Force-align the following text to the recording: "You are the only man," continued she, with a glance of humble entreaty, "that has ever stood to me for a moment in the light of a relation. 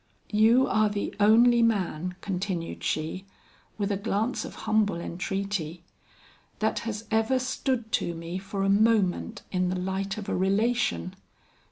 "You 0.31 0.65
are 0.65 0.89
the 0.89 1.13
only 1.19 1.61
man," 1.61 2.15
continued 2.21 2.83
she, 2.83 3.27
with 3.77 3.91
a 3.91 3.97
glance 3.97 4.43
of 4.43 4.55
humble 4.65 4.99
entreaty, 4.99 5.83
"that 6.57 6.79
has 6.89 7.05
ever 7.11 7.37
stood 7.37 7.91
to 7.91 8.15
me 8.15 8.39
for 8.39 8.63
a 8.63 8.67
moment 8.67 9.43
in 9.51 9.69
the 9.69 9.77
light 9.79 10.17
of 10.17 10.27
a 10.27 10.35
relation. 10.35 11.13